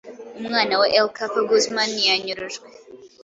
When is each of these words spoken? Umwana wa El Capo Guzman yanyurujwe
Umwana 0.39 0.73
wa 0.81 0.87
El 0.99 1.07
Capo 1.17 1.39
Guzman 1.49 1.91
yanyurujwe 2.07 2.67